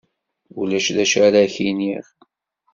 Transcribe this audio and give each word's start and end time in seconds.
Ulac 0.59 0.87
d 0.95 0.97
acu 1.03 1.19
ara 1.27 1.39
ak-iniɣ. 1.45 2.05